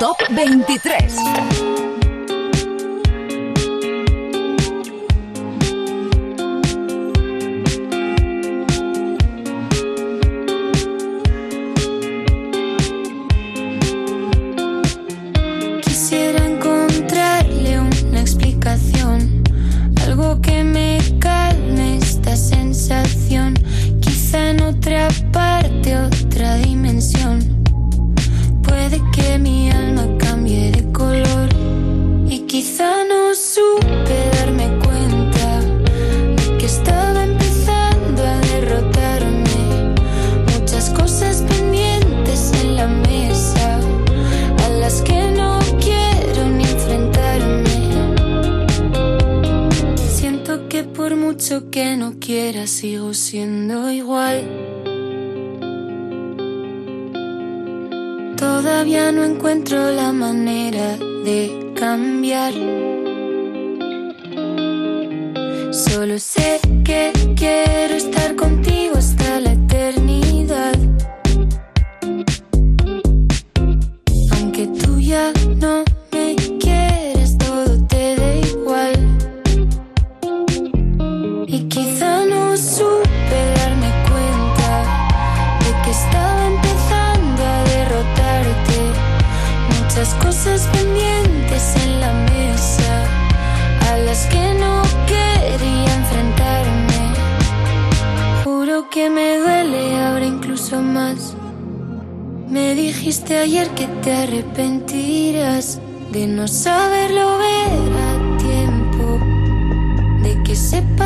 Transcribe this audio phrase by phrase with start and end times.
[0.00, 1.69] Top 23.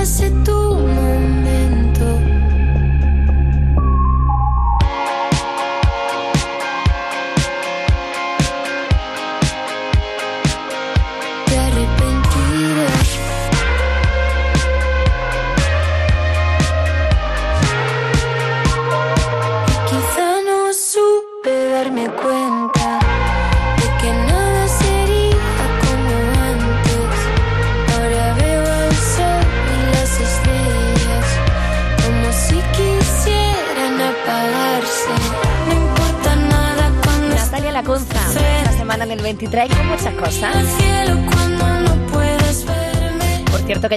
[0.05, 1.04] ese tú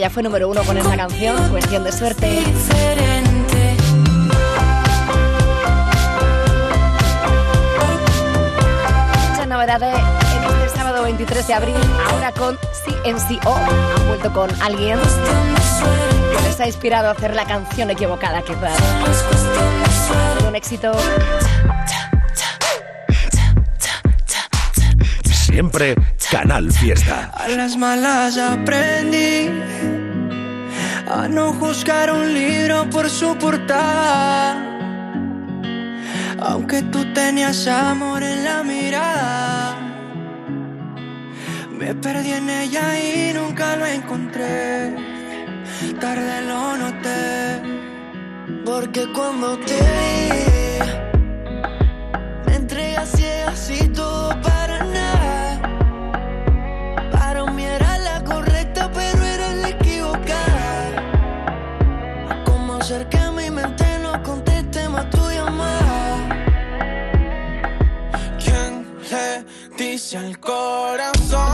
[0.09, 2.43] fue número uno con esta canción, Cuestión de Suerte.
[9.29, 11.75] Muchas novedades en este sábado 23 de abril,
[12.11, 13.55] ahora con CNCO.
[13.55, 18.77] Han vuelto con alguien que les ha inspirado a hacer la canción equivocada, quizás.
[20.45, 20.91] Un éxito
[25.57, 25.95] siempre
[26.31, 27.31] Canal Fiesta.
[27.33, 29.49] A las malas aprendí
[31.09, 34.61] a no juzgar un libro por su portada.
[36.39, 39.77] Aunque tú tenías amor en la mirada,
[41.71, 44.95] me perdí en ella y nunca lo encontré.
[46.01, 47.61] Tarde lo noté,
[48.65, 50.79] porque cuando te vi,
[52.45, 54.56] me entregué así, así todo para
[70.15, 71.46] al corazón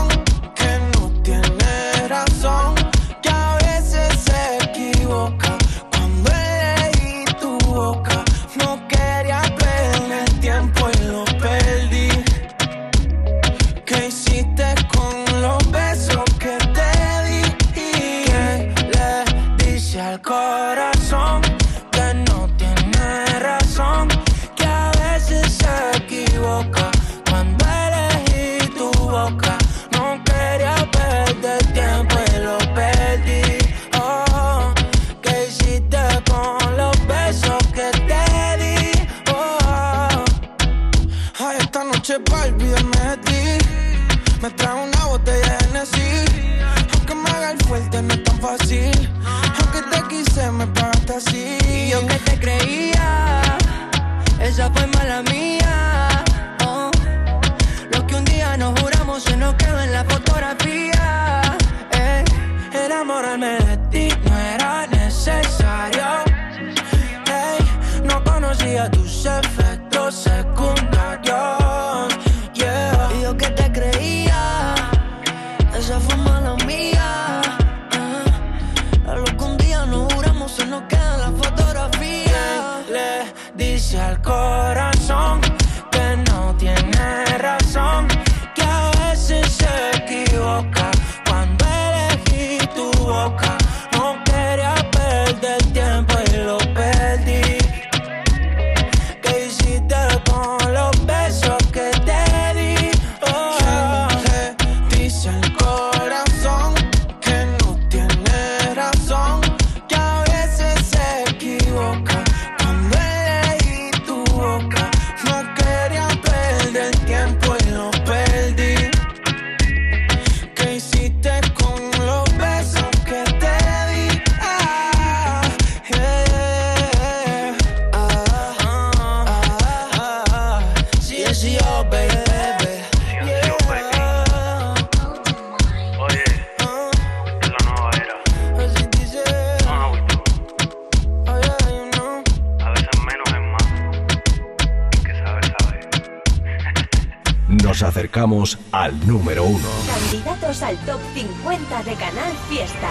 [148.33, 149.67] Acercamos al número uno.
[149.85, 152.89] Candidatos al top 50 de Canal Fiesta.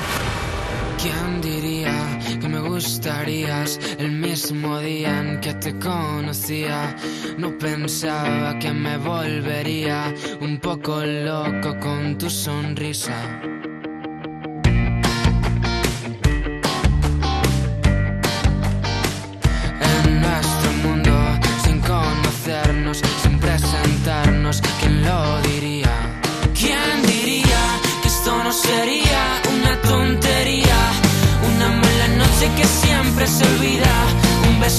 [1.01, 6.95] ¿Quién diría que me gustarías el mismo día en que te conocía?
[7.39, 13.41] No pensaba que me volvería un poco loco con tu sonrisa.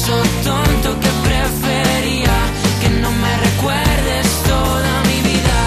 [0.04, 2.36] Beso tonto que prefería
[2.82, 5.60] que no me recuerdes toda mi vida.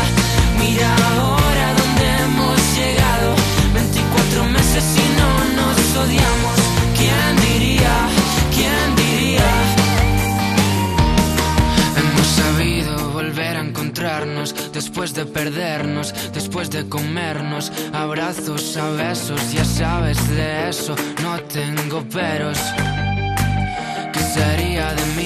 [0.58, 3.34] Mira ahora dónde hemos llegado,
[3.72, 5.30] 24 meses y no
[5.62, 6.56] nos odiamos.
[6.98, 7.94] ¿Quién diría?
[8.54, 9.50] ¿Quién diría?
[11.98, 19.64] Hemos sabido volver a encontrarnos después de perdernos, después de comernos, abrazos a besos, ya
[19.64, 22.58] sabes de eso, no tengo peros.
[24.36, 25.25] ¿Qué sería de mí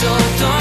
[0.00, 0.57] Un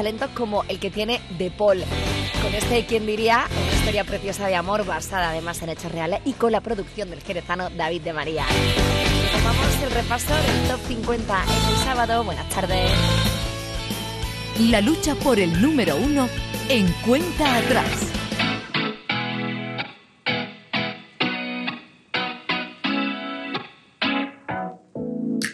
[0.00, 1.84] talentos como el que tiene De Paul.
[2.42, 3.46] Con este, ¿quién diría?
[3.50, 7.20] Una historia preciosa de amor basada además en hechos reales y con la producción del
[7.20, 8.46] jerezano David de María.
[9.30, 12.24] Tomamos el repaso del top 50 en el sábado.
[12.24, 12.90] Buenas tardes.
[14.70, 16.30] La lucha por el número uno
[16.70, 17.90] en cuenta atrás.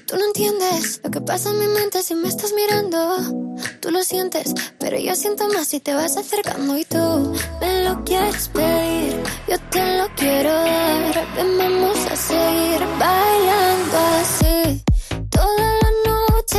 [0.06, 3.45] Tú no entiendes lo que pasa en mi mente si me estás mirando.
[3.80, 8.04] Tú lo sientes, pero yo siento más si te vas acercando y tú me lo
[8.04, 9.22] quieres pedir.
[9.48, 11.26] Yo te lo quiero dar.
[11.36, 14.84] Ven, vamos a seguir bailando así.
[15.30, 16.58] Toda la noche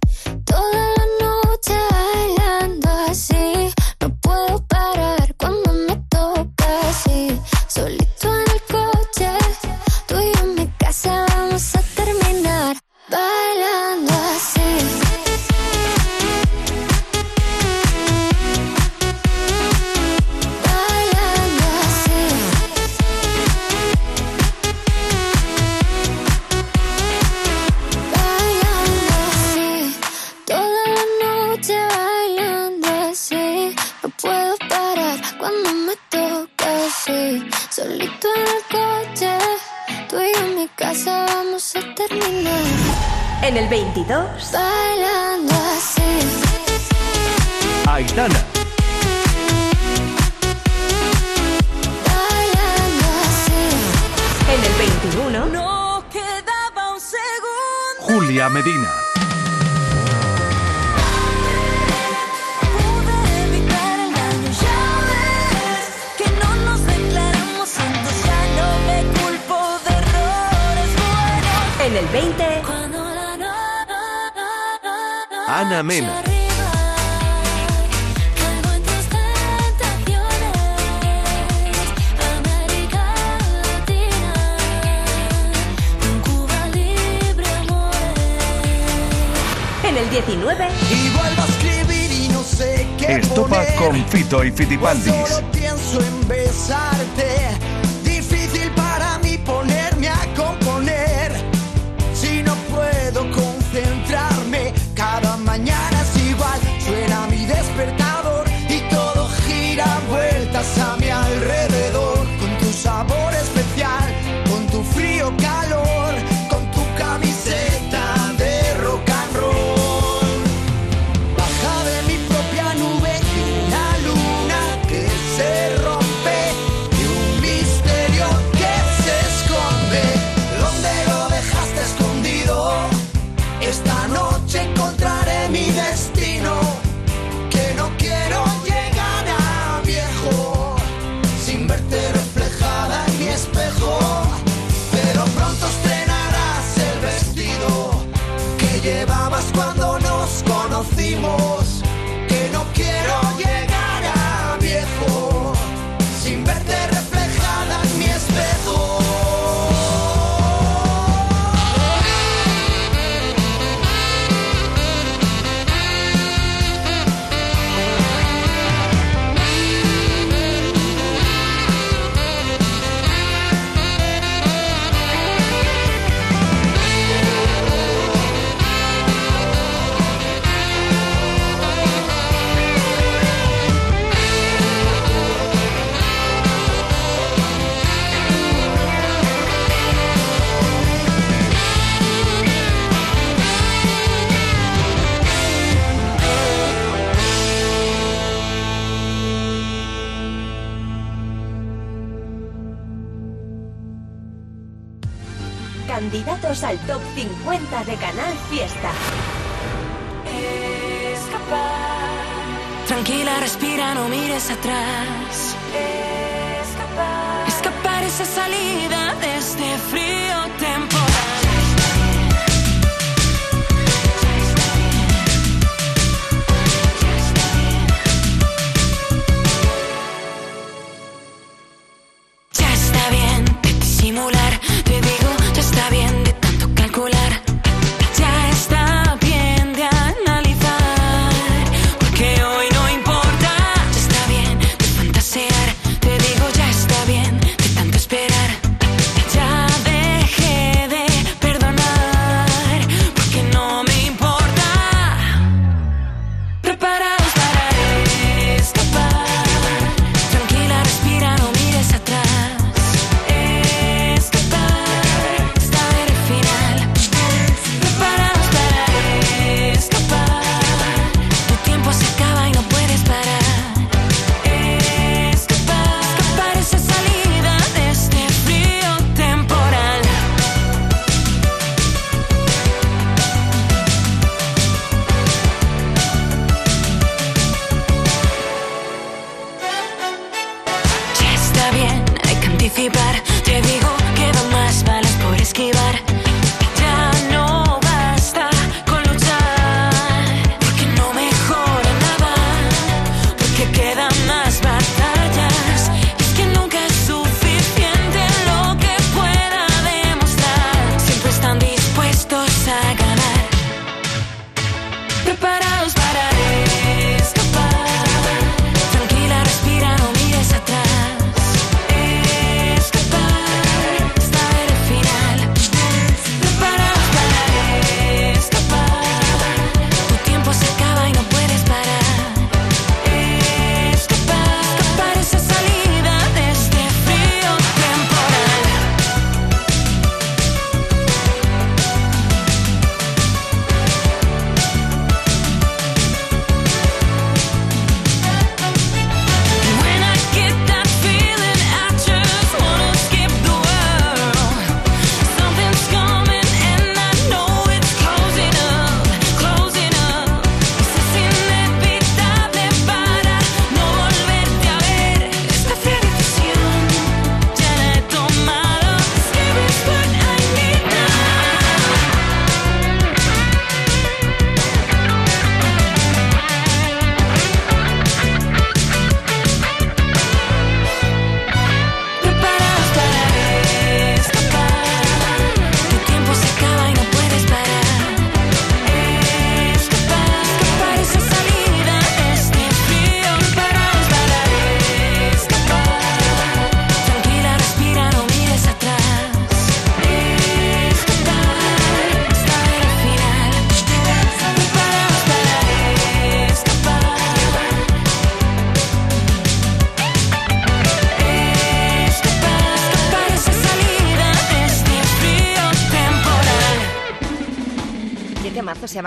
[94.55, 95.20] Con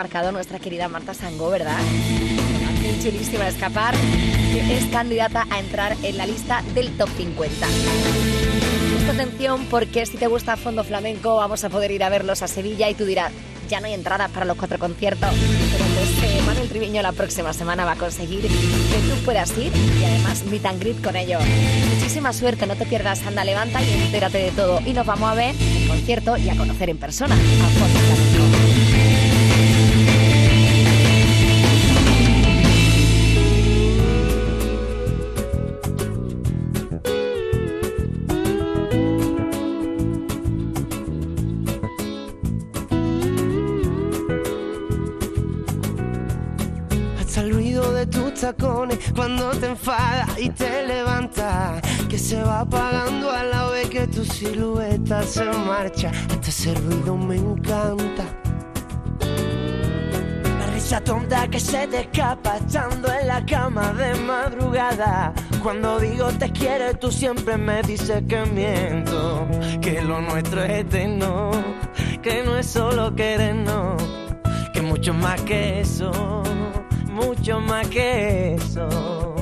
[0.05, 1.79] marcado nuestra querida Marta Sangó, ¿verdad?
[3.03, 3.95] Chulísima escapar,
[4.53, 7.67] que es candidata a entrar en la lista del top 50.
[8.91, 12.49] Presta atención porque si te gusta Fondo Flamenco vamos a poder ir a verlos a
[12.49, 13.33] Sevilla y tú dirás,
[13.67, 15.31] ya no hay entradas para los cuatro conciertos,
[15.73, 19.73] pero pues eh, Manuel Triviño la próxima semana va a conseguir que tú puedas ir
[19.75, 21.43] y además meet and greet con ellos.
[21.95, 24.83] Muchísima suerte, no te pierdas, anda, levanta y entérate de todo.
[24.85, 28.94] Y nos vamos a ver en concierto y a conocer en persona a Fondo Flamenco.
[49.15, 51.81] Cuando te enfadas y te levantas.
[52.09, 56.11] Que se va apagando a la vez que tu silueta se marcha.
[56.47, 58.25] Ese ruido me encanta.
[60.59, 65.33] La risa tonta que se te escapa estando en la cama de madrugada.
[65.63, 69.49] Cuando digo te quiero, tú siempre me dices que miento.
[69.81, 71.51] Que lo nuestro es eterno.
[72.23, 74.03] Que no es solo querernos.
[74.73, 76.43] Que mucho más que eso.
[77.15, 79.35] Mucho más que eso.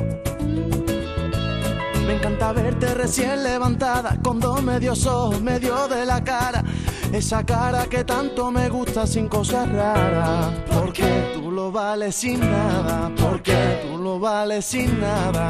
[2.06, 6.62] Me encanta verte recién levantada, con dos medios ojos, medio de la cara.
[7.12, 10.50] Esa cara que tanto me gusta sin cosas raras.
[10.70, 15.48] Porque tú lo vales sin nada, porque tú lo vales sin nada.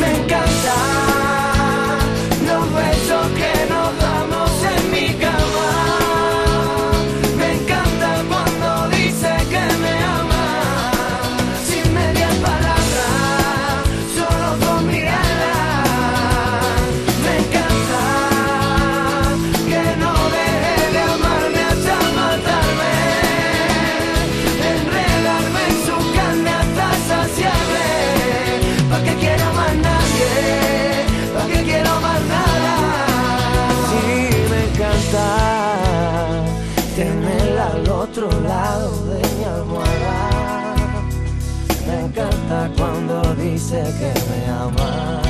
[0.00, 0.74] Me encanta
[2.74, 2.91] besos
[43.98, 45.20] que me ama.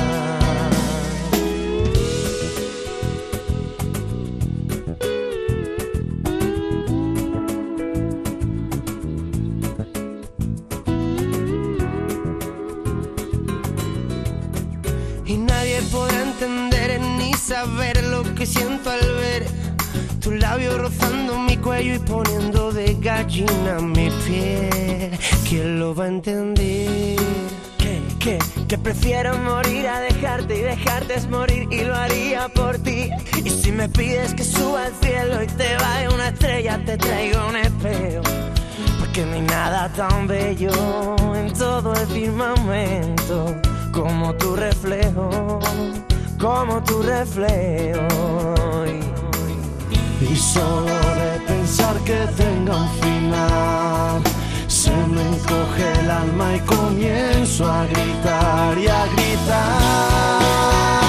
[15.25, 19.45] Y nadie podrá entender ni saber lo que siento al ver
[20.19, 25.11] tus labios rozando mi cuello y poniendo de gallina mi piel.
[25.47, 27.17] ¿Quién lo va a entender?
[28.23, 33.09] Que, prefiero morir a dejarte y dejarte es morir y lo haría por ti.
[33.43, 37.45] Y si me pides que suba al cielo y te vaya una estrella, te traigo
[37.49, 38.23] un espejo.
[38.97, 40.71] Porque no hay nada tan bello
[41.35, 43.55] en todo el firmamento
[43.91, 45.59] como tu reflejo,
[46.39, 47.99] como tu reflejo.
[50.21, 54.21] Y solo de pensar que tenga un final,
[55.07, 61.02] me encoge el alma y comienzo a gritar y a gritar.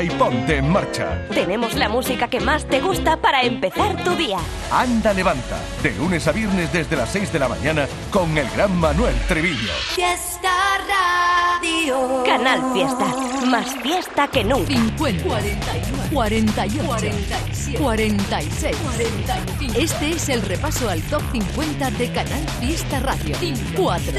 [0.00, 1.26] Y ponte en marcha.
[1.34, 4.38] Tenemos la música que más te gusta para empezar tu día.
[4.70, 5.58] Anda, levanta.
[5.82, 9.72] De lunes a viernes desde las 6 de la mañana con el gran Manuel Treviño.
[9.94, 10.50] Fiesta
[10.88, 12.22] Radio.
[12.24, 13.06] Canal Fiesta.
[13.46, 14.68] Más fiesta que nunca.
[14.68, 19.78] 50, 41, 48, 47, 46, 45.
[19.80, 23.36] Este es el repaso al top 50 de Canal Fiesta Radio.
[23.74, 24.12] 4,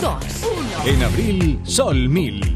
[0.00, 0.14] 2,
[0.84, 0.92] 1.
[0.92, 2.55] En abril, Sol 1000.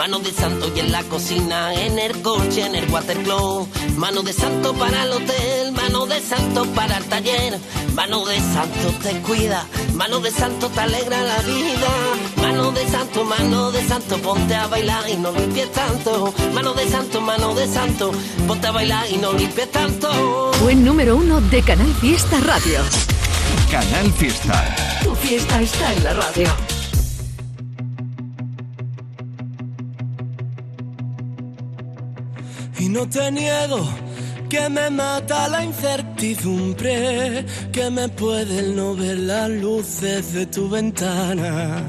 [0.00, 4.32] mano de santo y en la cocina, en el coche, en el watercloak, mano de
[4.32, 7.58] santo para el hotel, mano de santo para el taller,
[7.94, 11.90] mano de santo te cuida, mano de santo te alegra la vida,
[12.38, 16.88] mano de santo, mano de santo, ponte a bailar y no limpies tanto, mano de
[16.88, 18.10] santo, mano de santo,
[18.46, 20.50] ponte a bailar y no limpies tanto.
[20.62, 22.80] Buen número uno de Canal Fiesta Radio.
[23.70, 24.64] Canal Fiesta.
[25.04, 26.69] Tu fiesta está en la radio.
[32.90, 33.88] No te niego
[34.48, 40.68] que me mata la incertidumbre, que me puede el no ver las luces de tu
[40.68, 41.82] ventana.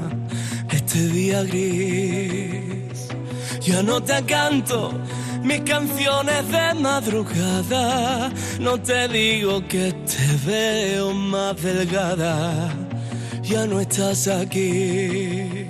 [0.70, 3.08] Este día gris,
[3.60, 4.92] yo no te canto
[5.42, 8.30] mis canciones de madrugada.
[8.60, 12.70] No te digo que te veo más delgada,
[13.42, 15.66] ya no estás aquí.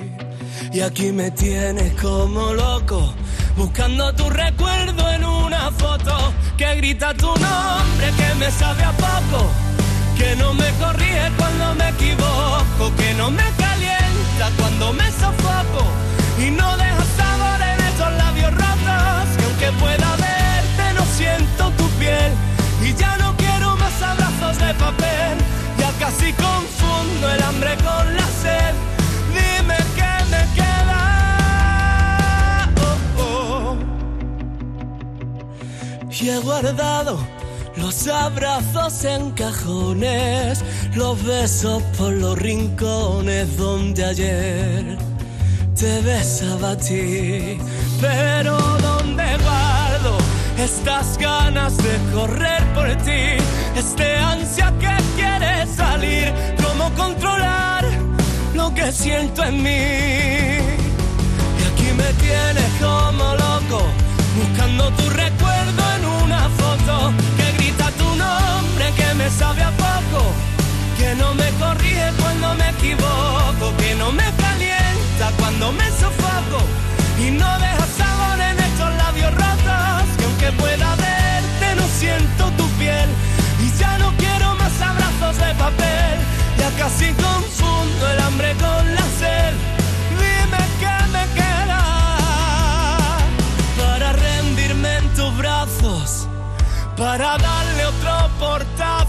[0.75, 3.15] Y aquí me tienes como loco,
[3.57, 9.51] buscando tu recuerdo en una foto que grita tu nombre, que me sabe a poco,
[10.17, 15.85] que no me corrige cuando me equivoco, que no me calienta cuando me sofoco
[16.39, 21.89] y no deja sabor en esos labios rotos, que aunque pueda verte no siento tu
[21.99, 22.33] piel
[22.83, 25.37] y ya no quiero más abrazos de papel,
[25.79, 28.92] ya casi confundo el hambre con la sed.
[36.25, 37.19] He guardado
[37.77, 40.63] los abrazos en cajones,
[40.95, 44.99] los besos por los rincones donde ayer
[45.77, 47.59] te besaba a ti.
[48.01, 50.17] Pero ¿dónde guardo
[50.59, 53.43] estas ganas de correr por ti?
[53.77, 56.33] Este ansia que quiere salir,
[56.63, 57.85] ¿cómo controlar
[58.55, 59.71] lo que siento en mí?
[61.59, 63.83] Y aquí me tienes como loco,
[64.37, 65.32] buscando tu recuerdo
[68.97, 70.21] que me sabe a poco,
[70.99, 76.61] que no me corrige cuando me equivoco, que no me calienta cuando me sofoco
[77.19, 82.67] y no deja sabor en estos labios rotos, que aunque pueda verte no siento tu
[82.81, 83.09] piel
[83.65, 86.15] y ya no quiero más abrazos de papel,
[86.59, 89.53] ya casi confundo el hambre con la sed.
[90.23, 91.83] Dime qué me queda
[93.79, 96.27] para rendirme en tus brazos,
[96.97, 97.72] para darle
[98.43, 99.02] otro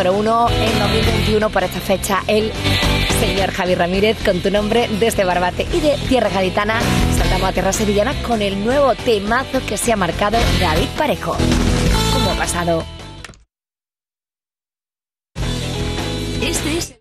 [0.00, 2.50] número uno en 2021 para esta fecha, el
[3.20, 6.80] señor Javi Ramírez, con tu nombre desde Barbate y de Tierra Gaditana.
[7.18, 11.36] Saltamos a Tierra Sevillana con el nuevo temazo que se ha marcado David Parejo.
[12.14, 12.82] ¿Cómo ha pasado?
[16.40, 16.94] Este es.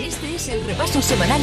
[0.00, 1.42] Este es el repaso semanal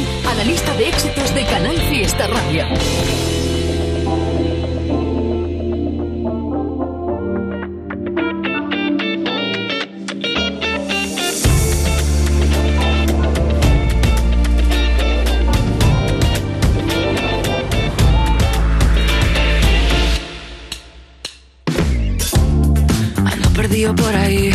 [23.74, 24.52] perdido por ahí,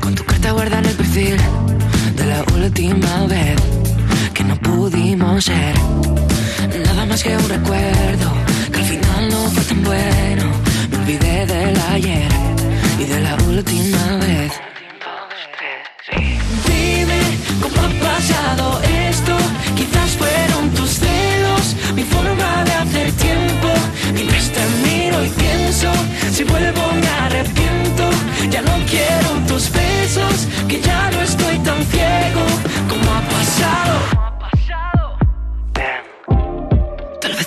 [0.00, 1.36] con tu carta guarda en el perfil
[2.16, 3.56] de la última vez
[4.34, 5.76] que no pudimos ser.
[6.84, 8.32] Nada más que un recuerdo,
[8.72, 10.44] que al final no fue tan bueno.
[10.90, 12.32] Me olvidé del ayer
[12.98, 14.52] y de la última vez.
[16.66, 17.20] Dime
[17.62, 18.71] cómo ha pasado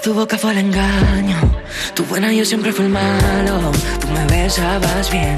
[0.06, 1.36] tu boca fue el engaño,
[1.96, 3.72] tu buena yo siempre fui el malo.
[4.00, 5.36] Tú me besabas bien,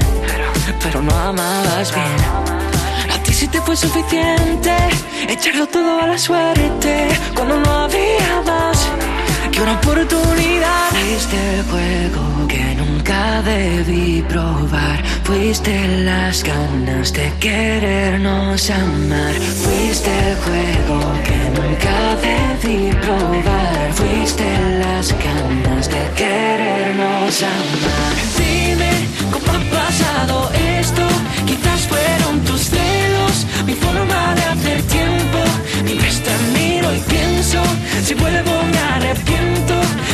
[0.82, 2.20] pero, no amabas bien.
[3.14, 4.76] A ti sí te fue suficiente
[5.26, 8.77] echarlo todo a la suerte cuando no había más
[9.58, 10.90] que una oportunidad.
[10.90, 15.04] Fuiste el juego que nunca debí probar.
[15.24, 19.34] Fuiste las ganas de querernos amar.
[19.34, 21.96] Fuiste el juego que nunca
[22.28, 23.92] debí probar.
[23.94, 24.46] Fuiste
[24.78, 28.14] las ganas de querernos amar.
[28.38, 28.92] Dime
[29.32, 31.02] cómo ha pasado esto.
[31.46, 35.38] Quizás fueron tus celos, mi forma de hacer tiempo.
[35.84, 37.62] Mientras te miro y pienso,
[38.04, 38.77] si vuelvo.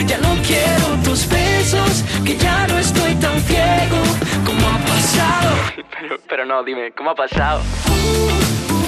[0.06, 3.98] Ya no quiero tus besos, que ya no estoy tan ciego.
[4.44, 5.54] ¿Cómo ha pasado?
[6.00, 7.62] Pero, pero no, dime, ¿cómo ha pasado?
[7.86, 8.83] Dime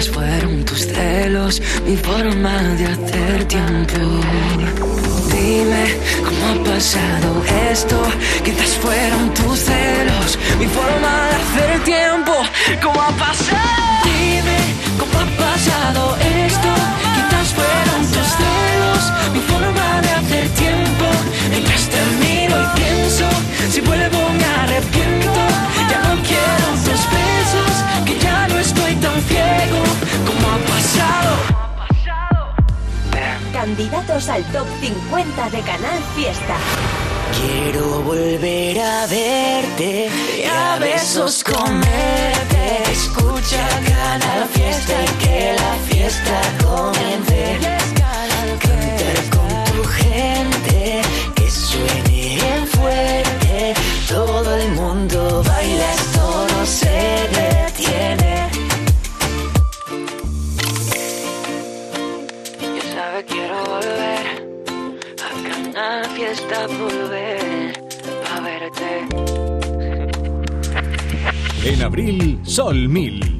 [0.00, 3.98] Quizás fueron tus celos, mi forma de hacer tiempo.
[5.30, 8.00] Dime cómo ha pasado esto.
[8.42, 12.32] Quizás fueron tus celos, mi forma de hacer tiempo.
[12.82, 13.60] ¿Cómo ha pasado?
[14.04, 14.60] Dime
[14.98, 16.70] cómo ha pasado esto.
[17.16, 19.02] Quizás fueron tus celos,
[19.34, 21.06] mi forma de hacer tiempo.
[21.50, 23.28] Mientras te miro y pienso,
[23.70, 24.19] si vuelvo
[33.80, 36.54] Candidatos al top 50 de Canal Fiesta.
[37.40, 42.82] Quiero volver a verte y a besos comerte.
[42.92, 47.58] Escucha cada fiesta y que la fiesta comience.
[47.62, 48.28] Cantar
[49.30, 51.00] con tu gente,
[51.34, 51.99] que suene
[66.62, 69.06] A verte.
[71.64, 73.39] En abril, Sol 1000.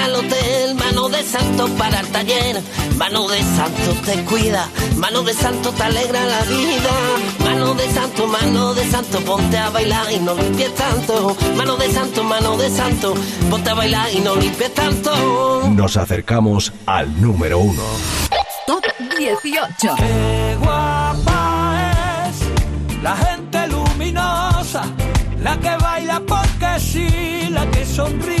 [0.05, 2.61] el hotel, mano de santo para el taller,
[2.97, 6.91] mano de santo te cuida, mano de santo te alegra la vida,
[7.43, 11.91] mano de santo, mano de santo, ponte a bailar y no limpies tanto, mano de
[11.91, 13.13] santo, mano de santo,
[13.49, 15.69] ponte a bailar y no limpies tanto.
[15.69, 17.83] Nos acercamos al número uno.
[18.67, 18.83] Top
[19.17, 19.95] 18.
[19.97, 24.83] Qué guapa es la gente luminosa,
[25.41, 28.40] la que baila porque sí, la que sonríe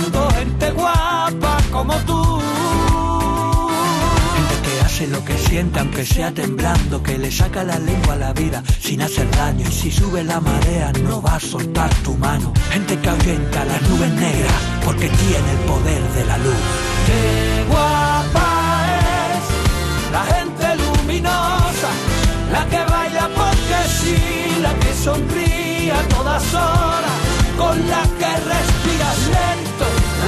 [0.61, 2.39] gente guapa como tú.
[4.35, 8.17] Gente que hace lo que sienta, aunque sea temblando, que le saca la lengua a
[8.17, 9.65] la vida sin hacer daño.
[9.67, 12.53] Y si sube la marea, no va a soltar tu mano.
[12.71, 14.53] Gente que ahuyenta las nubes negras
[14.85, 16.61] porque tiene el poder de la luz.
[17.07, 18.47] Qué guapa
[19.33, 21.91] es la gente luminosa,
[22.51, 27.17] la que baila porque sí, la que sonríe a todas horas,
[27.57, 29.70] con la que respiras lento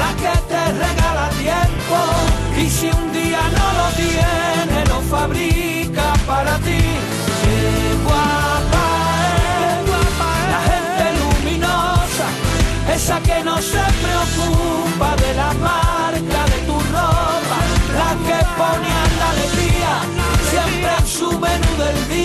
[0.04, 1.98] la que te regala tiempo.
[2.62, 6.82] Y si un día no lo tiene lo fabrica para ti.
[10.54, 12.28] La gente luminosa,
[12.96, 17.60] esa que no se preocupa de la marca de tu ropa,
[18.00, 19.94] la que pone a la alegría
[20.50, 22.23] siempre en su menú del día.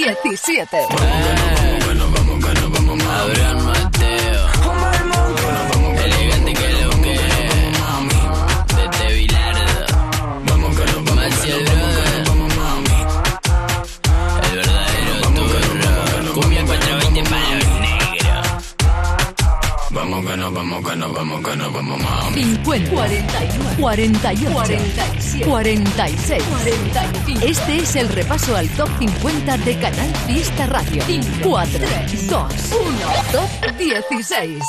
[0.00, 1.49] 17.
[21.00, 22.42] nos vamos, que nos vamos, mami.
[22.42, 27.46] 50, 49, 48, 47, 46, 45.
[27.46, 31.02] Este es el repaso al top 50 de Canal Fiesta Radio.
[31.06, 32.98] 5, 4, 3, 2, 1,
[33.32, 34.62] top 16.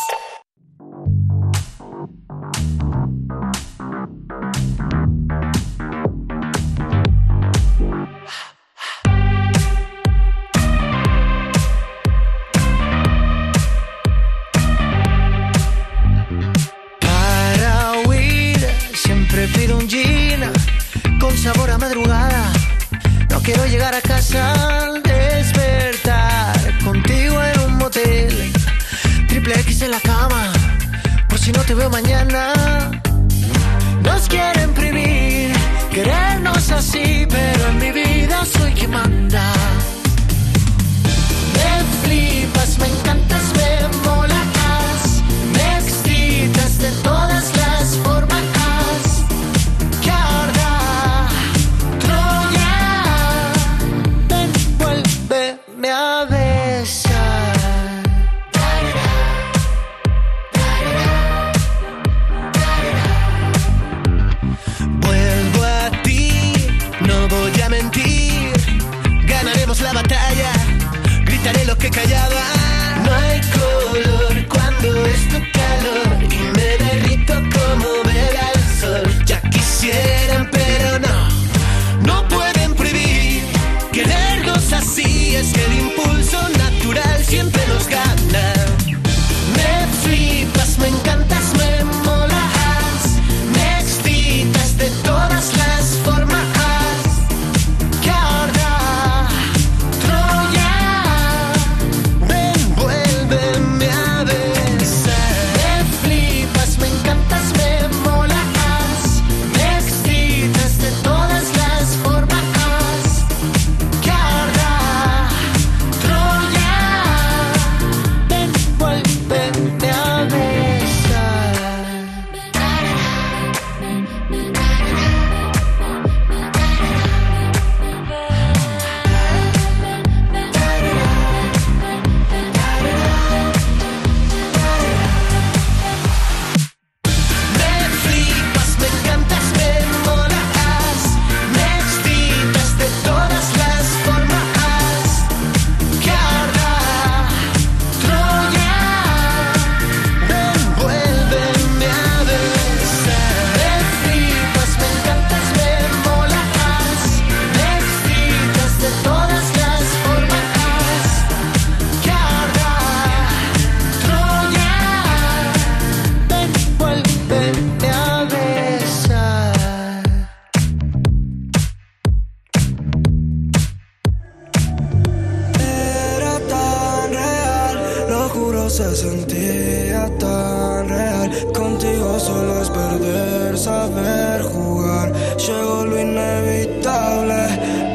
[181.54, 185.14] Contigo solo es perder, saber jugar.
[185.38, 187.46] Llegó lo inevitable,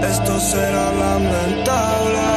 [0.02, 2.35] esto será lamentable.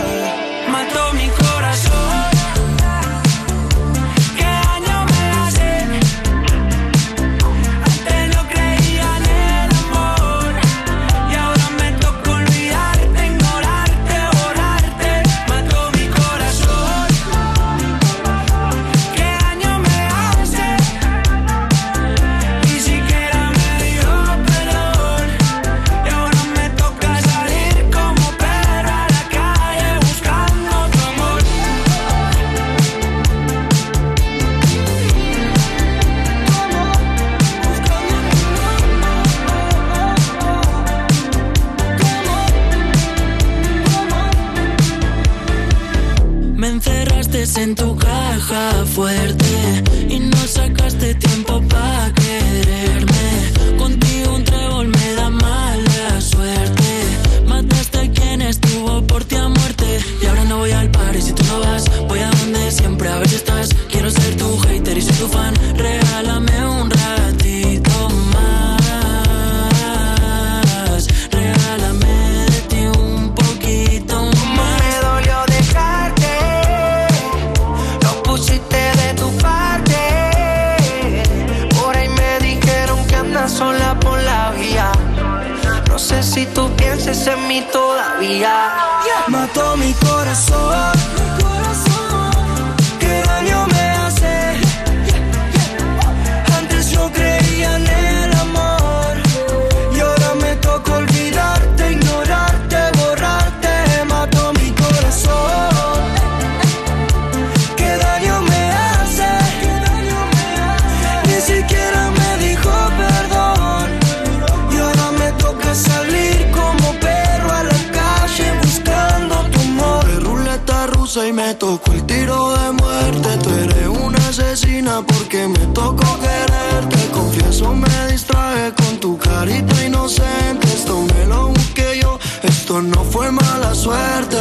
[132.81, 134.37] No fue mala suerte.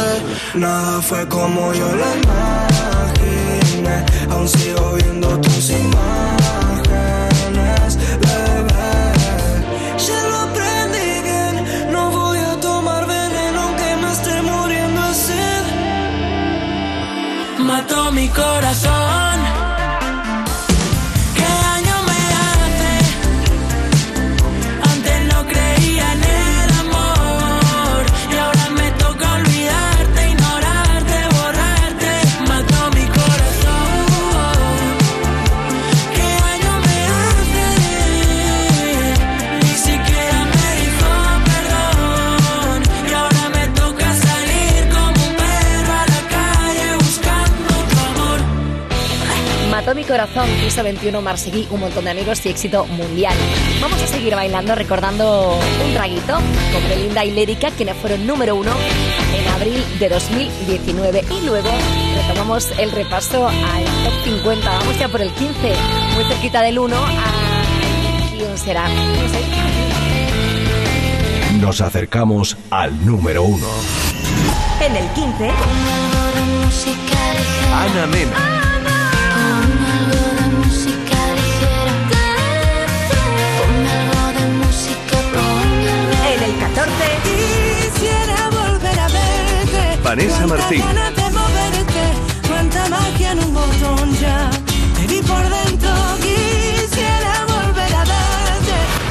[0.55, 4.05] Nada fue como yo lo imaginé.
[4.29, 5.97] Aún sigo viendo tus imágenes,
[8.23, 9.13] bebé.
[10.07, 11.53] Ya lo aprendí bien,
[11.91, 15.63] no voy a tomar veneno aunque me esté muriendo de sed.
[17.59, 18.98] Mató mi corazón.
[50.09, 53.35] Corazón, piso 21, Marseguí, un montón de amigos y éxito mundial.
[53.79, 55.55] Vamos a seguir bailando recordando
[55.85, 58.71] un traguito con Belinda y Lérica, quienes fueron número uno
[59.35, 61.25] en abril de 2019.
[61.29, 61.69] Y luego
[62.15, 64.67] retomamos el repaso al top 50.
[64.67, 65.53] Vamos ya por el 15,
[66.15, 66.95] muy cerquita del 1.
[66.97, 68.89] ¿A quién será?
[68.89, 69.43] No sé.
[71.61, 73.67] Nos acercamos al número uno.
[74.81, 75.51] En el 15,
[77.71, 78.58] Ana Mena.
[90.41, 90.83] A verte.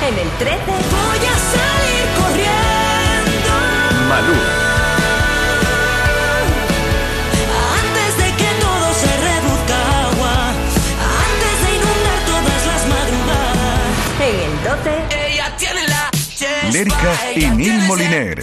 [0.09, 3.53] en el 13, Voy a salir corriendo
[4.09, 4.39] Malú.
[7.79, 10.35] antes de que todo se reduzca a agua,
[11.29, 13.93] antes de inundar todas las madrugadas.
[14.29, 16.11] en el 12, Ella tiene la
[16.73, 18.43] Lérica y Neil Moliner.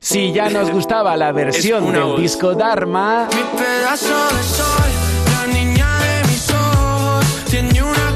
[0.00, 2.20] Si ya nos gustaba la versión del voz.
[2.20, 4.90] disco Dharma, Mi pedazo de sol,
[5.32, 8.07] la niña de mis ojos, tiene una colección.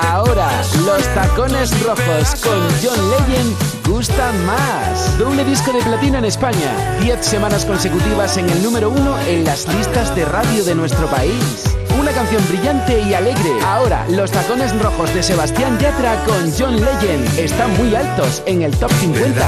[0.00, 0.48] Ahora
[0.84, 5.18] los tacones rojos con John Legend gustan más.
[5.18, 9.66] Doble disco de platino en España, 10 semanas consecutivas en el número uno en las
[9.68, 11.64] listas de radio de nuestro país.
[11.98, 13.50] Una canción brillante y alegre.
[13.64, 18.76] Ahora, los tacones rojos de Sebastián Yatra con John Legend están muy altos en el
[18.76, 19.40] top 50.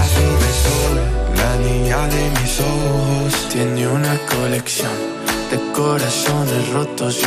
[1.36, 4.90] La niña de mis ojos tiene una colección
[5.51, 7.20] de corazones rotos.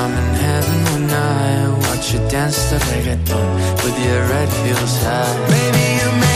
[0.00, 3.48] I'm in heaven I watch you dance the reggaeton
[3.84, 5.34] with your red heels high.
[5.50, 6.29] Baby, you're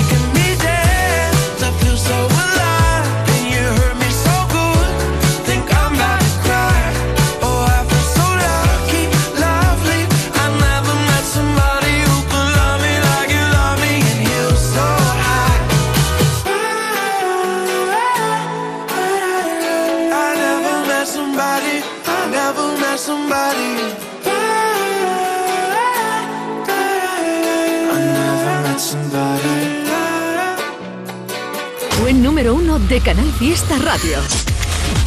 [32.44, 34.18] número uno de Canal Fiesta Radio.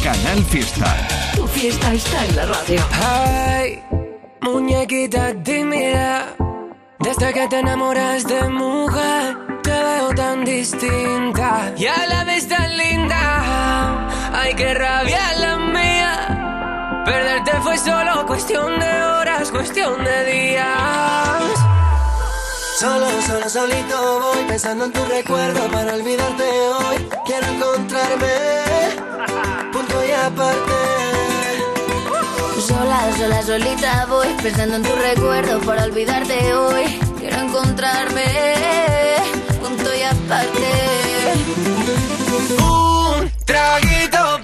[0.02, 1.06] Canal Fiesta.
[1.36, 2.80] Tu fiesta está en la radio.
[2.90, 3.80] Ay,
[4.40, 6.34] muñequita tímida.
[6.98, 11.72] Desde que te enamoras de mujer, te veo tan distinta.
[11.76, 14.32] Y a la vez tan linda.
[14.32, 17.04] Ay, qué rabia la mía.
[17.04, 21.27] Perderte fue solo cuestión de horas, cuestión de días.
[22.78, 27.08] Solo, solo, solito voy pensando en tu recuerdo para olvidarte hoy.
[27.26, 28.28] Quiero encontrarme,
[29.72, 30.72] punto y aparte.
[32.64, 37.00] Sola, sola, solita voy pensando en tu recuerdo para olvidarte hoy.
[37.18, 38.22] Quiero encontrarme,
[39.60, 40.70] punto y aparte.
[42.62, 44.37] Un traguito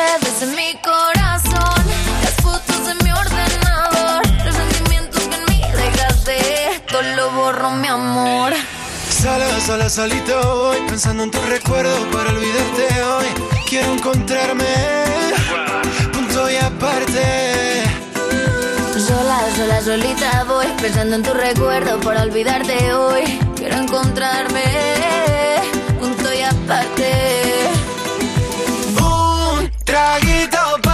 [0.00, 1.82] redes, en mi corazón,
[2.24, 7.88] las fotos de mi ordenador, los sentimientos que en mí dejaste, todo lo borro, mi
[7.88, 8.52] amor.
[9.22, 13.26] Solo, solo, solito voy pensando en tu recuerdo para olvidarte hoy.
[13.68, 14.72] Quiero encontrarme,
[16.12, 17.82] punto y aparte.
[19.06, 23.38] Sola, sola, solita voy pensando en tu recuerdo para olvidarte hoy.
[23.56, 24.64] Quiero encontrarme,
[26.00, 27.19] punto y aparte.
[29.90, 30.89] Un traguito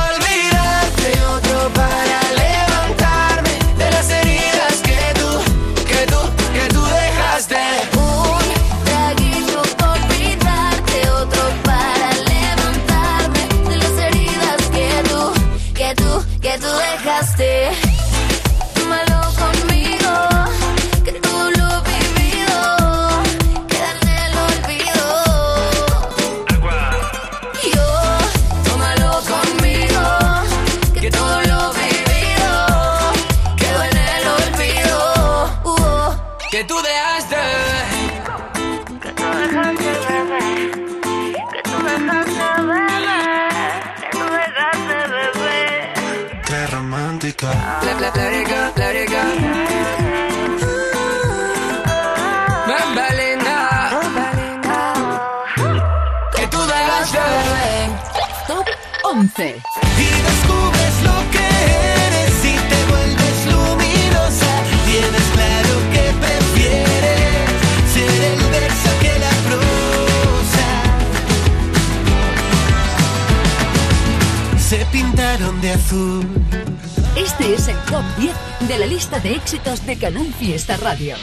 [79.97, 81.17] de Canal Fiesta Radio.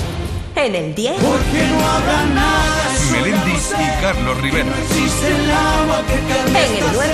[0.56, 1.14] En el 10.
[1.22, 2.92] Porque no habrá nada.
[3.12, 4.70] Melendi y Carlos Rivera.
[4.84, 7.14] Existe el agua que En el 9.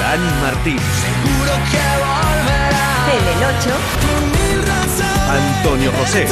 [0.00, 0.78] Dani Martín.
[0.78, 2.86] Seguro que volverá.
[3.14, 3.70] En el 8.
[4.02, 5.58] Por mil razones.
[5.58, 6.22] Antonio José.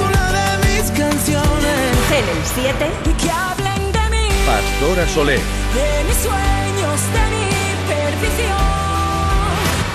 [2.10, 2.90] En el 7.
[3.22, 7.46] Que hablen de mí, Pastora Soler, de mis sueños, de mi
[7.88, 8.62] perdición.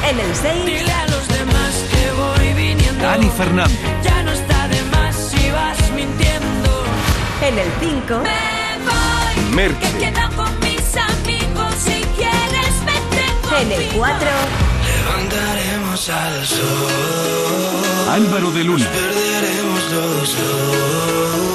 [0.09, 1.36] En el 6.
[3.01, 6.83] Dani Fernández, Ya no está de más si vas mintiendo.
[7.41, 8.23] En el 5.
[9.53, 14.27] Merche, Quedan con mis amigos si quieres vete En el 4.
[14.87, 18.09] Levantaremos al sol.
[18.11, 21.45] Álvaro de Luna, Perderemos los dos.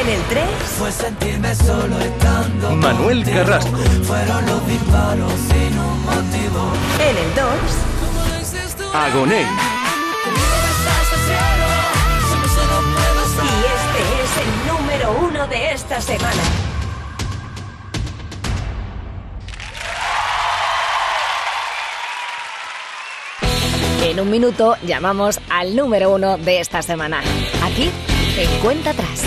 [0.00, 0.44] En el 3.
[0.78, 2.70] Fue sentirme solo estando.
[2.76, 6.72] Manuel Carrasco, Fueron los disparos sin un motivo.
[7.00, 7.44] En el 2.
[8.94, 9.46] Agoné,
[15.50, 16.42] de esta semana.
[24.02, 27.20] En un minuto llamamos al número uno de esta semana.
[27.62, 27.90] Aquí,
[28.38, 29.24] en cuenta atrás.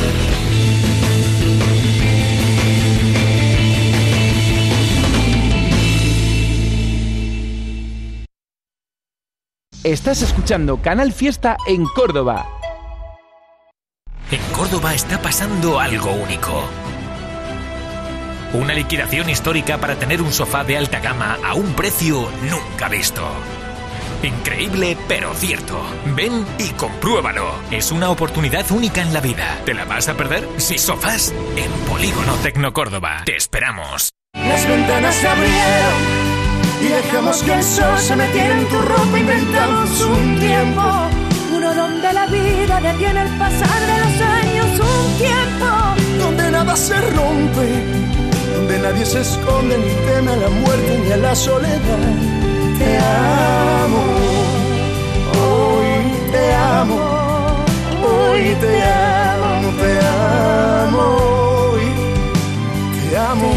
[9.83, 12.60] Estás escuchando Canal Fiesta en Córdoba.
[14.31, 16.63] En Córdoba está pasando algo único.
[18.53, 23.21] Una liquidación histórica para tener un sofá de alta gama a un precio nunca visto.
[24.23, 25.81] Increíble, pero cierto.
[26.15, 27.55] Ven y compruébalo.
[27.71, 29.59] Es una oportunidad única en la vida.
[29.65, 30.47] ¿Te la vas a perder?
[30.57, 33.23] Si sofás, en Polígono Tecno Córdoba.
[33.25, 34.11] Te esperamos.
[34.33, 36.31] Las ventanas se abrieron
[36.81, 39.19] y dejamos que el sol se metiera en tu ropa.
[39.19, 41.09] Inventamos un tiempo,
[41.75, 45.67] donde la vida detiene el pasar de los años, un tiempo.
[46.19, 47.67] donde nada se rompe,
[48.55, 52.03] donde nadie se esconde ni teme a la muerte ni a la soledad.
[52.79, 54.03] Te amo,
[55.41, 55.91] hoy
[56.31, 56.99] te amo,
[58.09, 59.91] hoy te amo, te
[60.83, 61.03] amo,
[61.71, 61.85] hoy
[63.09, 63.49] te amo,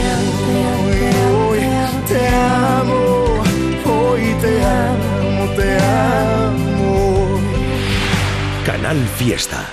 [8.95, 9.67] Canal Fiesta.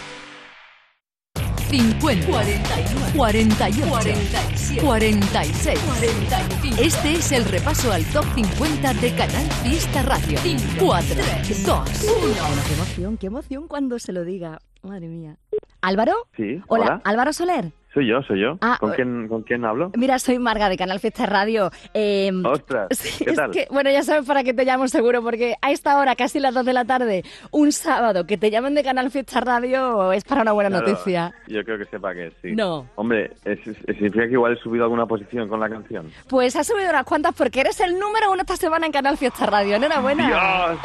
[1.70, 6.82] 50, 41, 48, 47, 46, 45.
[6.82, 10.40] Este es el repaso al top 50 de Canal Fiesta Radio.
[10.80, 12.36] 4, 2, 1.
[12.68, 14.58] Qué emoción, qué emoción cuando se lo diga.
[14.82, 15.38] Madre mía.
[15.82, 16.16] ¿Álvaro?
[16.36, 17.02] Sí, Hola, hola.
[17.04, 17.74] Álvaro Soler.
[17.94, 18.58] Soy yo, soy yo.
[18.62, 19.92] Ah, ¿Con, quién, ¿Con quién hablo?
[19.98, 21.72] Mira, soy Marga de Canal Fiesta Radio.
[21.94, 23.52] Eh, Ostras, sí, ¿qué es tal?
[23.52, 26.54] que, bueno, ya sabes para qué te llamo seguro, porque a esta hora, casi las
[26.54, 30.42] 2 de la tarde, un sábado, que te llamen de Canal Fiesta Radio es para
[30.44, 31.34] una buena Claro, noticia.
[31.48, 32.54] Yo creo que sepa que sí.
[32.56, 32.88] No.
[32.96, 36.10] Hombre, es- es- significa que igual he subido alguna posición con la canción.
[36.30, 39.46] Pues has subido unas cuantas porque eres el número uno esta semana en Canal Fiesta
[39.48, 39.76] Radio.
[39.76, 40.28] Enhorabuena.
[40.28, 40.80] ¡Dios!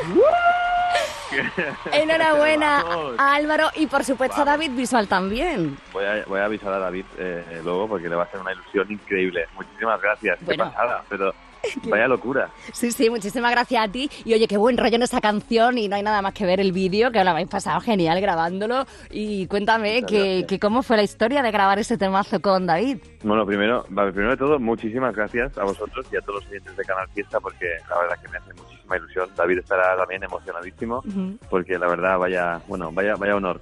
[1.93, 3.15] Enhorabuena Vamos.
[3.19, 5.77] a Álvaro y por supuesto a David Visual también.
[5.93, 8.53] Voy a, voy a avisar a David eh, luego porque le va a hacer una
[8.53, 9.47] ilusión increíble.
[9.55, 10.39] Muchísimas gracias.
[10.45, 10.65] Bueno.
[10.65, 11.35] Qué pasada, pero
[11.89, 12.51] vaya locura.
[12.73, 14.11] Sí, sí, muchísimas gracias a ti.
[14.25, 16.61] Y oye, qué buen rollo en esa canción y no hay nada más que ver
[16.61, 18.87] el vídeo, que lo habéis pasado genial grabándolo.
[19.11, 22.99] Y cuéntame que, cómo fue la historia de grabar ese temazo con David.
[23.23, 26.85] Bueno, primero, primero de todo, muchísimas gracias a vosotros y a todos los oyentes de
[26.85, 29.29] Canal Fiesta porque la verdad que me hace muchísima ilusión.
[29.37, 31.03] David estará también emocionadísimo
[31.51, 33.61] porque la verdad vaya, bueno, vaya, vaya honor.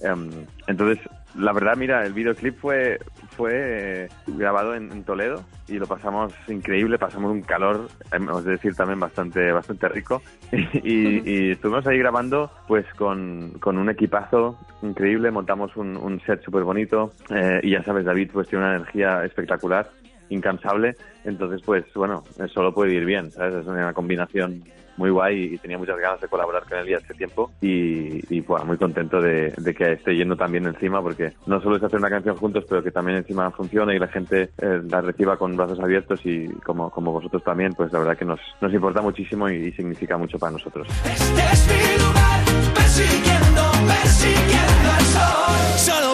[0.00, 0.30] Em,
[0.66, 0.98] entonces,
[1.38, 2.98] la verdad, mira, el videoclip fue
[3.36, 8.52] fue eh, grabado en, en Toledo y lo pasamos increíble, pasamos un calor, hemos de
[8.52, 10.22] decir también bastante bastante rico.
[10.82, 16.42] Y, y estuvimos ahí grabando pues con, con un equipazo increíble, montamos un, un set
[16.44, 19.90] súper bonito eh, y ya sabes, David pues tiene una energía espectacular
[20.28, 23.56] incansable, entonces pues bueno, eh, solo puede ir bien, ¿sabes?
[23.56, 24.62] Es una combinación
[24.96, 28.44] muy guay y tenía muchas ganas de colaborar con él ya hace tiempo y, y
[28.64, 32.36] muy contento de, que esté yendo también encima porque no solo es hacer una canción
[32.36, 36.20] juntos, pero que también encima funcione y la gente eh, la reciba con brazos abiertos
[36.24, 40.16] y como, como vosotros también, pues la verdad que nos, nos importa muchísimo y, significa
[40.16, 40.88] mucho para nosotros.
[41.04, 42.44] Este es mi lugar,
[42.74, 45.04] persiguiendo, persiguiendo el
[45.76, 46.05] sol.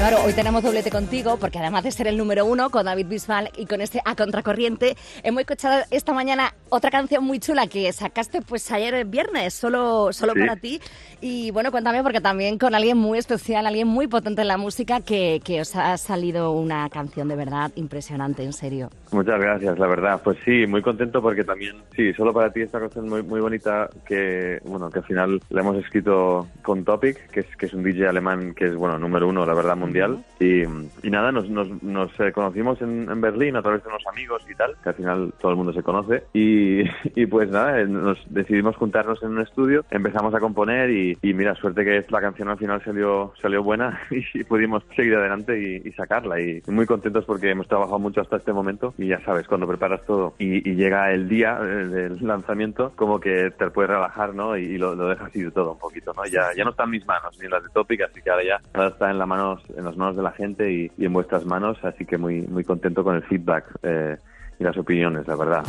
[0.00, 3.50] Álvaro, hoy tenemos doblete contigo porque además de ser el número uno con David Bisbal
[3.58, 8.40] y con este A Contracorriente, hemos escuchado esta mañana otra canción muy chula que sacaste
[8.40, 10.40] pues ayer el viernes, solo, solo Sí.
[10.40, 10.80] para ti.
[11.20, 15.00] Y bueno, cuéntame porque también con alguien muy especial, alguien muy potente en la música
[15.00, 18.88] que, que os ha salido una canción de verdad impresionante, en serio.
[19.12, 20.20] Muchas gracias, la verdad.
[20.22, 23.88] Pues sí, muy contento porque también, sí, solo para ti esta canción muy, muy bonita
[24.06, 27.82] que, bueno, que al final la hemos escrito con Topic, que es, que es un
[27.82, 30.24] DJ alemán que es, bueno, número uno, la verdad, mundial.
[30.38, 34.06] Y, y nada, nos, nos, nos eh, conocimos en, en Berlín a través de unos
[34.06, 36.22] amigos y tal, que al final todo el mundo se conoce.
[36.32, 36.82] Y,
[37.20, 41.34] y pues nada, eh, nos decidimos juntarnos en un estudio, empezamos a componer y, y
[41.34, 44.00] mira, suerte que la canción al final salió, salió buena
[44.34, 46.40] y pudimos seguir adelante y, y sacarla.
[46.40, 50.02] Y muy contentos porque hemos trabajado mucho hasta este momento y ya sabes, cuando preparas
[50.06, 54.56] todo y, y llega el día eh, del lanzamiento, como que te puedes relajar, ¿no?
[54.56, 56.24] Y, y lo, lo dejas ir todo un poquito, ¿no?
[56.26, 58.44] Ya, ya no está en mis manos ni en las de Topic, así que ahora
[58.44, 61.12] ya ahora está en, la manos, en las manos de la gente y, y en
[61.12, 63.64] vuestras manos, así que muy, muy contento con el feedback.
[63.82, 64.16] eh,
[64.60, 65.64] y las opiniones, la verdad.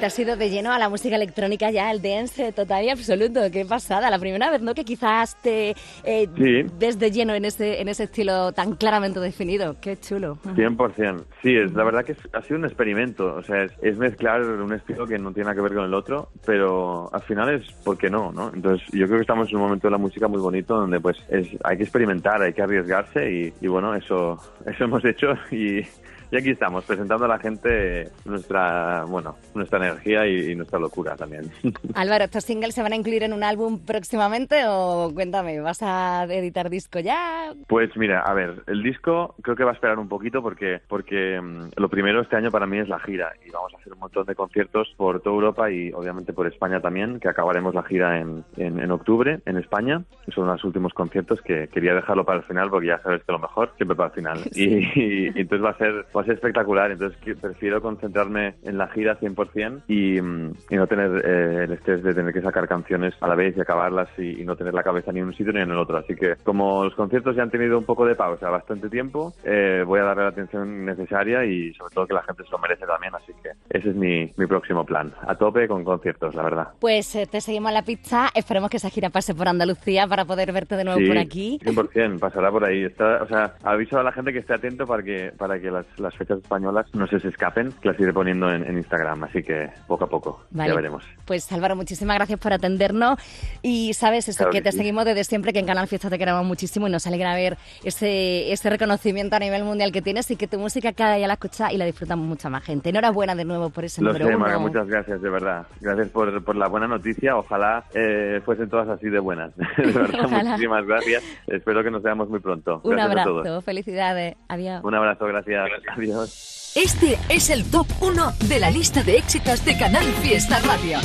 [0.00, 3.40] Te has ido de lleno a la música electrónica ya, el dance total y absoluto.
[3.52, 4.08] Qué pasada.
[4.10, 4.72] La primera vez, ¿no?
[4.74, 6.62] Que quizás te eh, Sí.
[6.78, 9.76] ves de lleno en ese, en ese estilo tan claramente definido.
[9.80, 10.38] Qué chulo.
[10.54, 11.24] 100%.
[11.42, 13.34] Sí, es la verdad que es- ha sido un experimento.
[13.34, 15.94] O sea, es, es mezclar un estilo que no tiene nada que ver con el
[15.94, 18.32] otro, pero al final es ¿por qué no?
[18.32, 18.50] ¿no?
[18.54, 21.18] Entonces, yo creo que estamos en un momento de la música muy bonito donde pues
[21.28, 25.82] es, hay que experimentar, hay que arriesgarse y, y bueno, eso, eso hemos hecho y,
[26.30, 31.16] y aquí estamos presentando a la gente nuestra, bueno, nuestra energía y, y nuestra locura
[31.16, 31.50] también.
[31.94, 36.24] Álvaro, ¿estos singles se van a incluir en un álbum próximamente o cuéntame, vas a
[36.24, 37.52] editar disco ya?
[37.66, 41.40] Pues mira, a ver, el disco creo que va a esperar un poquito porque porque
[41.40, 43.98] mm, lo primero este año para mí es la gira y vamos a hacer un
[44.00, 48.20] montón de conciertos por toda Europa y obviamente por España también, que acabaremos la gira
[48.20, 50.02] en, en, en octubre en España.
[50.34, 53.38] Son los últimos conciertos que quería dejarlo para el final porque ya sabes que lo
[53.38, 54.38] mejor siempre para el final.
[54.54, 58.76] Y, y- y entonces va a ser va a ser espectacular, entonces prefiero concentrarme en
[58.76, 62.68] la gira 100% y, mm, y no tener eh, el estrés de tener que sacar
[62.68, 65.34] canciones a la vez y acabarlas y, y no tener la cabeza ni en un
[65.34, 65.98] sitio ni en el otro.
[65.98, 69.84] Así que como los conciertos ya han tenido un poco de pausa, bastante tiempo, eh,
[69.86, 72.86] voy a darle la atención necesaria y sobre todo que la gente se lo merece
[72.86, 73.14] también.
[73.14, 75.12] Así que ese es mi, mi próximo plan.
[75.20, 76.68] A tope con conciertos, la verdad.
[76.80, 78.30] Pues eh, te seguimos la pista.
[78.34, 81.60] Esperemos que esa gira pase por Andalucía para poder verte de nuevo Sí, por aquí.
[81.62, 82.84] 100%, pasará por ahí.
[82.84, 85.86] Está, o sea, aviso a la gente que esté atento para que para que las,
[85.98, 89.24] las fechas españolas no se se escapen, que las iré poniendo en, en Instagram.
[89.24, 90.70] Así que poco a poco, Vale.
[90.70, 91.04] ya veremos.
[91.24, 93.18] Pues Álvaro, muchísimas gracias por atendernos
[93.62, 94.78] y sabes eso, Claro que que te sí.
[94.78, 98.52] seguimos desde siempre, que en Canal Fiesta te queremos muchísimo y nos alegra ver ese,
[98.52, 101.72] ese reconocimiento a nivel mundial que tienes y que tu música cada día la escucha
[101.72, 102.90] y la disfrutamos mucha más gente.
[102.90, 104.44] Enhorabuena de nuevo por ese Lo número sé, uno.
[104.44, 105.66] Maga, muchas gracias, de verdad.
[105.80, 107.36] Gracias por, por la buena noticia.
[107.36, 109.52] Ojalá eh, fuesen todas así de buenas.
[109.76, 110.50] De verdad, Ojalá.
[110.50, 111.22] muchísimas gracias.
[111.46, 112.80] Espero que nos veamos muy pronto.
[112.84, 113.64] Un Gracias a abrazo, todos.
[113.64, 114.82] felicidades, adiós.
[114.84, 115.68] Un abrazo, gracias.
[115.98, 116.72] Adiós.
[116.74, 120.98] Este es el top 1 de la lista de éxitos de Canal Fiesta Radio.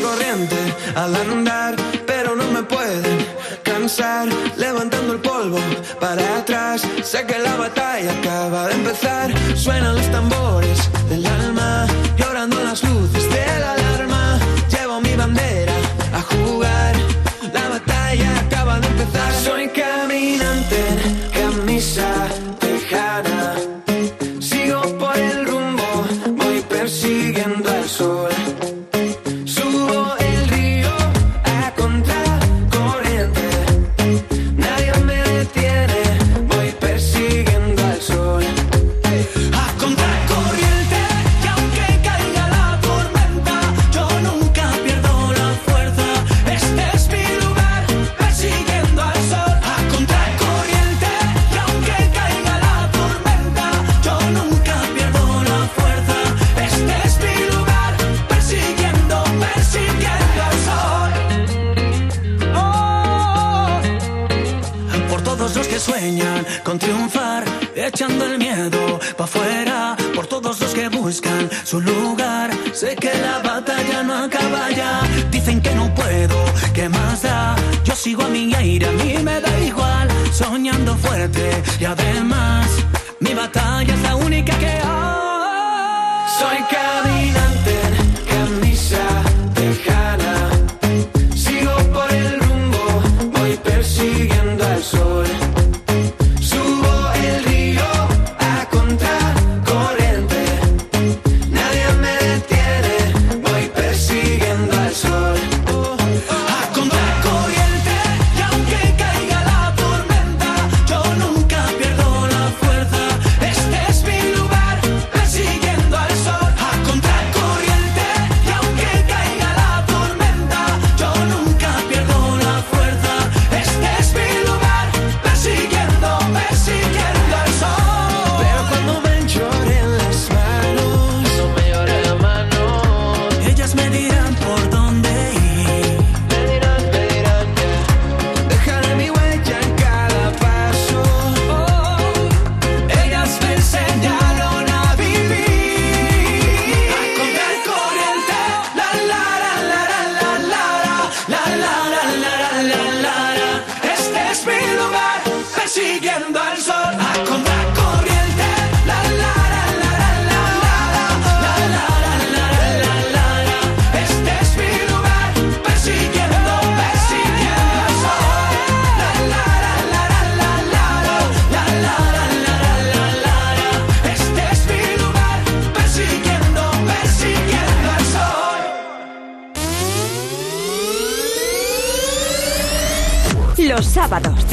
[0.00, 0.56] corriente
[0.94, 1.74] al andar,
[2.06, 3.18] pero no me pueden
[3.62, 4.28] cansar.
[4.56, 5.58] Levantando el polvo
[6.00, 9.32] para atrás, sé que la batalla acaba de empezar.
[9.56, 10.47] Suenan los tambores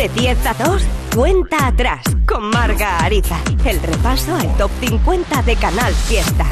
[0.08, 0.84] de 10 a 2,
[1.16, 3.38] cuenta atrás con Marga Ariza.
[3.66, 6.46] El repaso al top 50 de Canal Fiesta.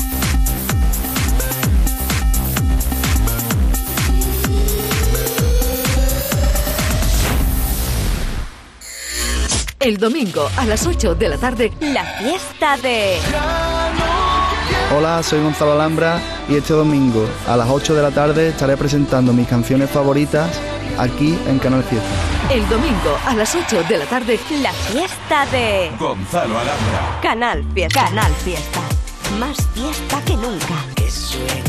[9.80, 13.18] El domingo a las 8 de la tarde, La fiesta de...
[14.98, 19.32] Hola, soy Gonzalo Alhambra y este domingo a las 8 de la tarde estaré presentando
[19.34, 20.50] mis canciones favoritas
[20.98, 22.23] aquí en Canal Fiesta.
[22.50, 25.92] El domingo a las 8 de la tarde, La fiesta de...
[26.00, 27.20] Gonzalo Alhambra.
[27.22, 28.06] Canal Fiesta.
[28.06, 28.82] Canal Fiesta.
[29.40, 30.76] Más fiesta que nunca.
[30.96, 31.63] Que suene